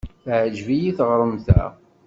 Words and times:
Teɛjeb-iyi 0.25 0.91
teɣremt-a. 0.97 1.65